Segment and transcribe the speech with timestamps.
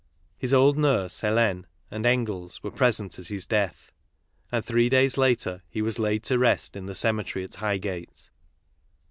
[0.35, 3.91] His old nurse, Helene, and Engels were present at his death;
[4.51, 8.31] and three days later he was laid to rest in the cemetery at Highgate.